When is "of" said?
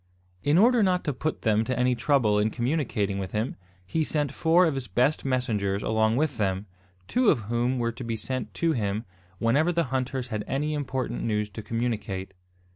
4.65-4.73, 7.29-7.41